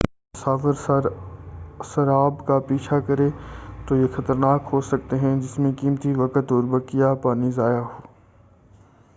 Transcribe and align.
اگر 0.03 0.09
مسافر 0.35 1.07
سراب 1.85 2.45
کا 2.45 2.57
پیچھا 2.67 2.99
کرے 2.99 3.27
تو 3.87 3.95
یہ 3.95 4.07
خطرناک 4.15 4.69
ہوسکتے 4.73 5.19
ہیں، 5.19 5.35
جس 5.41 5.57
میں 5.59 5.71
قیمتی 5.77 6.13
وقت 6.15 6.51
اور 6.51 6.63
بقیہ 6.71 7.13
پانی 7.23 7.51
ضائع 7.51 7.79
ہو۔ 7.79 8.01